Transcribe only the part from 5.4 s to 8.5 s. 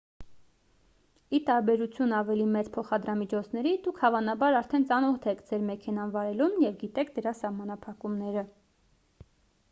ձեր մեքենան վարելուն և գիտեք դրա սահմանափակումները